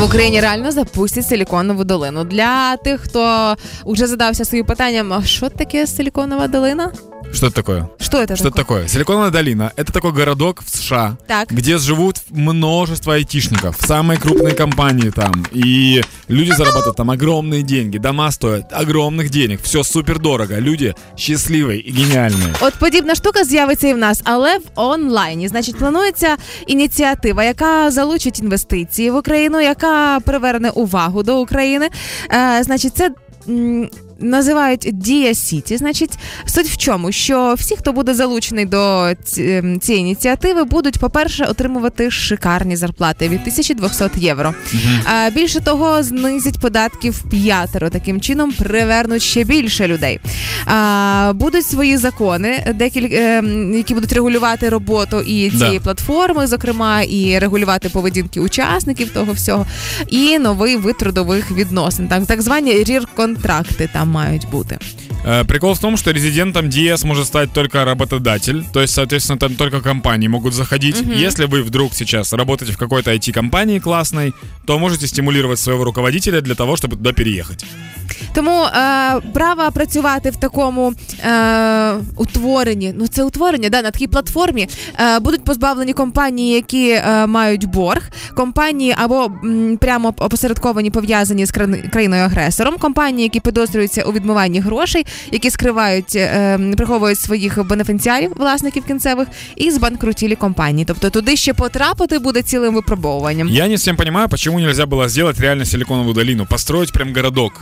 В 0.00 0.04
Україні 0.04 0.40
реально 0.40 0.72
запустять 0.72 1.26
силіконову 1.26 1.84
долину. 1.84 2.24
Для 2.24 2.76
тих, 2.76 3.00
хто 3.00 3.54
вже 3.86 4.06
задався 4.06 4.44
своїм 4.44 4.66
питанням, 4.66 5.12
а 5.12 5.22
що 5.22 5.48
таке 5.48 5.86
силіконова 5.86 6.48
долина? 6.48 6.92
Что 7.33 7.47
это 7.47 7.55
такое? 7.55 7.89
Что 7.99 8.21
это 8.21 8.35
Что 8.35 8.49
это 8.49 8.57
такое? 8.57 8.87
Силиконовая 8.87 9.31
долина — 9.31 9.75
это 9.77 9.93
такой 9.93 10.11
городок 10.11 10.61
в 10.65 10.69
США, 10.69 11.17
Так. 11.27 11.49
где 11.49 11.77
живут 11.77 12.17
множество 12.29 13.13
айтишников, 13.13 13.77
самые 13.79 14.19
крупные 14.19 14.53
компании 14.53 15.09
там, 15.11 15.45
и 15.53 16.03
люди 16.27 16.51
зарабатывают 16.51 16.97
там 16.97 17.09
огромные 17.09 17.63
деньги, 17.63 17.97
дома 17.97 18.31
стоят 18.31 18.73
огромных 18.73 19.29
денег, 19.29 19.61
все 19.63 19.83
супер 19.83 20.19
дорого, 20.19 20.59
люди 20.59 20.93
счастливые 21.17 21.79
и 21.79 21.91
гениальные. 21.91 22.53
От 22.61 22.73
подібна 22.73 23.15
штука 23.15 23.43
з'явиться 23.43 23.87
і 23.87 23.93
в 23.93 23.97
нас, 23.97 24.21
але 24.23 24.57
в 24.57 24.63
онлайні. 24.75 25.47
Значить, 25.47 25.77
планується 25.77 26.37
ініціатива, 26.67 27.43
яка 27.43 27.91
залучить 27.91 28.39
інвестиції 28.39 29.11
в 29.11 29.15
Україну, 29.15 29.61
яка 29.61 30.19
приверне 30.19 30.69
увагу 30.69 31.23
до 31.23 31.39
України. 31.39 31.89
Е, 32.33 32.63
значить, 32.63 32.93
це. 32.97 33.11
Називають 34.20 34.88
Дія 34.92 35.34
Сіті. 35.34 35.76
Значить, 35.76 36.10
суть 36.46 36.66
в 36.66 36.76
чому, 36.76 37.12
що 37.12 37.54
всі, 37.58 37.76
хто 37.76 37.92
буде 37.92 38.14
залучений 38.14 38.64
до 38.64 39.08
ем, 39.38 39.80
цієї 39.80 40.00
ініціативи, 40.00 40.64
будуть, 40.64 40.98
по-перше, 40.98 41.44
отримувати 41.44 42.10
шикарні 42.10 42.76
зарплати 42.76 43.28
від 43.28 43.40
1200 43.40 44.04
євро. 44.16 44.54
А, 45.04 45.30
більше 45.30 45.60
того, 45.60 46.02
знизять 46.02 46.60
податки 46.60 47.10
в 47.10 47.22
п'ятеро. 47.30 47.90
Таким 47.90 48.20
чином 48.20 48.52
привернуть 48.52 49.22
ще 49.22 49.44
більше 49.44 49.88
людей. 49.88 50.20
А, 50.66 51.32
будуть 51.34 51.66
свої 51.66 51.96
закони, 51.96 52.74
декіль, 52.74 53.08
ем, 53.12 53.74
які 53.74 53.94
будуть 53.94 54.12
регулювати 54.12 54.68
роботу 54.68 55.20
і 55.20 55.50
цієї 55.50 55.78
Да. 55.78 55.84
платформи, 55.84 56.46
зокрема, 56.46 57.02
і 57.02 57.38
регулювати 57.38 57.88
поведінки 57.88 58.40
учасників 58.40 59.10
того 59.10 59.32
всього, 59.32 59.66
і 60.08 60.38
новий 60.38 60.76
вид 60.76 60.96
трудових 60.98 61.50
відносин. 61.50 62.08
Так, 62.08 62.26
так 62.26 62.42
звані 62.42 62.72
рір-контракти 62.84 63.88
там 63.92 64.05
мають 64.06 64.46
бути. 64.50 64.78
Э, 65.26 65.44
Прикол 65.44 65.74
в 65.74 65.78
том, 65.78 65.96
что 65.96 66.12
резидентом 66.12 66.68
ДИЭС 66.68 67.04
может 67.04 67.26
стать 67.26 67.52
только 67.52 67.84
работодатель, 67.84 68.64
то 68.72 68.80
есть, 68.80 68.94
соответственно, 68.94 69.38
там 69.38 69.54
только 69.54 69.80
компании 69.80 70.28
могут 70.28 70.54
заходить. 70.54 70.96
Если 71.26 71.46
вы 71.46 71.62
вдруг 71.62 71.94
сейчас 71.94 72.32
работаете 72.32 72.72
в 72.72 72.78
какой-то 72.78 73.10
IT-компании 73.10 73.78
классной, 73.80 74.32
то 74.66 74.78
можете 74.78 75.06
стимулировать 75.06 75.58
своего 75.58 75.84
руководителя 75.84 76.40
для 76.40 76.54
того, 76.54 76.76
чтобы 76.76 76.96
туда 76.96 77.12
переехать. 77.12 77.66
Тому 78.36 78.62
е, 78.64 78.70
право 79.32 79.72
працювати 79.72 80.30
в 80.30 80.36
такому 80.36 80.94
е, 81.24 81.92
утворенні, 82.16 82.94
ну 82.98 83.06
це 83.06 83.24
утворення, 83.24 83.68
да, 83.68 83.82
на 83.82 83.90
такій 83.90 84.06
платформі 84.06 84.68
е, 85.00 85.18
будуть 85.18 85.44
позбавлені 85.44 85.92
компанії, 85.92 86.54
які 86.54 86.88
е, 86.90 87.26
мають 87.26 87.64
борг, 87.64 88.02
компанії 88.34 88.94
або 88.98 89.24
м, 89.44 89.76
прямо 89.80 90.14
опосередковані 90.18 90.90
пов'язані 90.90 91.46
з 91.46 91.50
країною-агресором, 91.92 92.76
компанії, 92.78 93.22
які 93.22 93.40
підозрюються 93.40 94.02
у 94.02 94.12
відмиванні 94.12 94.60
грошей, 94.60 95.06
які 95.32 95.50
скривають, 95.50 96.16
е, 96.16 96.58
приховують 96.76 97.20
своїх 97.20 97.66
бенефіціарів, 97.66 98.32
власників 98.36 98.84
кінцевих, 98.84 99.28
і 99.56 99.70
збанкрутілі 99.70 100.34
компанії. 100.34 100.84
Тобто 100.84 101.10
туди 101.10 101.36
ще 101.36 101.54
потрапити 101.54 102.18
буде 102.18 102.42
цілим 102.42 102.74
випробовуванням. 102.74 103.48
Я 103.48 103.68
не 103.68 103.74
всем 103.74 103.96
понимаю, 103.96 104.28
почему 104.28 104.60
нельзя 104.60 104.86
было 104.86 105.08
сделать 105.08 105.40
реально 105.40 105.64
силиконовую 105.64 106.14
долину, 106.14 106.46
построить 106.46 106.92
прям 106.92 107.14
городок 107.14 107.52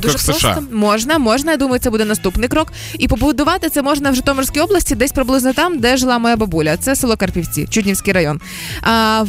Дуже 0.01 0.17
США. 0.17 0.53
просто 0.53 0.75
можна, 0.75 1.17
можна. 1.17 1.51
Я 1.51 1.57
думаю, 1.57 1.79
це 1.79 1.89
буде 1.89 2.05
наступний 2.05 2.49
крок. 2.49 2.73
І 2.99 3.07
побудувати 3.07 3.69
це 3.69 3.81
можна 3.81 4.11
в 4.11 4.15
Житомирській 4.15 4.59
області, 4.59 4.95
десь 4.95 5.11
приблизно 5.11 5.53
там, 5.53 5.79
де 5.79 5.97
жила 5.97 6.19
моя 6.19 6.35
бабуля. 6.35 6.77
Це 6.77 6.95
село 6.95 7.17
Карпівці, 7.17 7.67
Чуднівський 7.69 8.13
район. 8.13 8.39
А, 8.81 9.23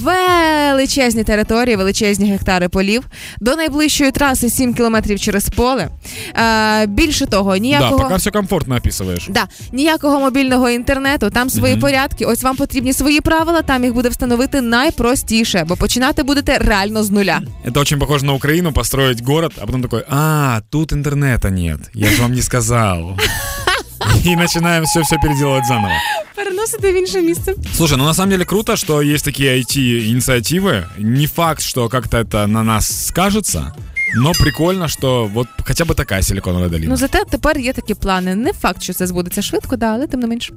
величезні 0.72 1.24
території, 1.24 1.76
величезні 1.76 2.30
гектари 2.30 2.68
полів. 2.68 3.02
До 3.40 3.56
найближчої 3.56 4.10
траси 4.10 4.50
7 4.50 4.74
кілометрів 4.74 5.20
через 5.20 5.48
поле. 5.48 5.88
А, 6.34 6.84
більше 6.88 7.26
того, 7.26 7.52
Да, 7.52 7.58
ніякого. 7.58 7.98
пока 7.98 8.16
все 8.16 8.30
комфортно 8.30 8.74
описываешь. 8.76 9.30
Да, 9.30 9.44
ніякого 9.72 10.20
мобільного 10.20 10.70
інтернету, 10.70 11.30
там 11.30 11.50
свої 11.50 11.76
порядки. 11.76 12.24
Ось 12.24 12.42
вам 12.42 12.56
потрібні 12.56 12.92
свої 12.92 13.20
правила. 13.20 13.62
Там 13.62 13.84
їх 13.84 13.94
буде 13.94 14.08
встановити 14.08 14.60
найпростіше, 14.60 15.64
бо 15.68 15.76
починати 15.76 16.22
будете 16.22 16.58
реально 16.58 17.02
з 17.04 17.10
нуля. 17.10 17.40
Это 17.66 17.80
очень 17.80 17.98
похоже 17.98 18.26
на 18.26 18.32
Украину, 18.32 18.72
построить 18.72 19.22
город, 19.24 19.52
а 19.62 19.66
потом 19.66 19.82
такой, 19.82 20.04
а, 20.10 20.60
тут 20.69 20.93
интернета 20.93 21.49
нет, 21.49 21.79
я 21.93 22.09
же 22.09 22.21
вам 22.21 22.33
не 22.33 22.41
сказал. 22.41 23.17
И 24.25 24.35
начинаем 24.35 24.83
все-все 24.85 25.15
переделывать 25.17 25.65
заново. 25.67 25.93
Переносити 26.35 26.91
в 26.91 26.95
інше 26.95 27.21
місце. 27.21 27.53
Слушай, 27.75 27.97
ну 27.97 28.03
на 28.05 28.13
самом 28.13 28.29
деле 28.29 28.45
круто, 28.45 28.75
что 28.75 29.01
есть 29.01 29.25
такие 29.25 29.57
IT-инициативы. 29.57 30.85
Не 30.97 31.27
факт, 31.27 31.61
что 31.61 31.89
как-то 31.89 32.17
это 32.17 32.47
на 32.47 32.63
нас 32.63 33.07
скажется, 33.07 33.73
но 34.15 34.31
прикольно, 34.33 34.87
что 34.87 35.25
вот 35.33 35.47
хотя 35.67 35.85
бы 35.85 35.95
такая 35.95 36.21
силиконовая 36.21 36.69
долина. 36.69 36.89
Ну 36.89 36.97
зате 36.97 37.23
тепер 37.29 37.57
є 37.57 37.73
такі 37.73 37.93
плани. 37.93 38.35
Не 38.35 38.53
факт, 38.53 38.83
що 38.83 38.93
це 38.93 39.07
збудеться 39.07 39.41
швидко, 39.41 39.75
да, 39.75 39.85
але 39.93 40.07
тим 40.07 40.19
не 40.19 40.27
менш. 40.27 40.51